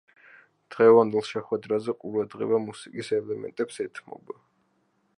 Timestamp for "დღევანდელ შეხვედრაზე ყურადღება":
0.75-2.63